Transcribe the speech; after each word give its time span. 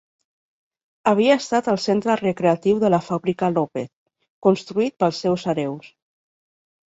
Havia 1.09 1.35
estat 1.41 1.67
el 1.73 1.77
centre 1.83 2.15
recreatiu 2.21 2.79
de 2.85 2.89
la 2.93 3.01
fàbrica 3.09 3.51
López, 3.59 3.91
construït 4.47 4.95
pels 5.05 5.19
seus 5.27 5.45
hereus. 5.53 5.93